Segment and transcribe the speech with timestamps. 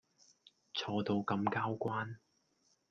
[0.73, 2.15] 錯到咁交關